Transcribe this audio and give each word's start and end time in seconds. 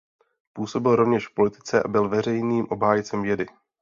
Působil 0.53 0.95
rovněž 0.95 1.27
v 1.27 1.33
politice 1.33 1.83
a 1.83 1.87
byl 1.87 2.09
veřejným 2.09 2.65
obhájcem 2.69 3.21
vědy. 3.21 3.45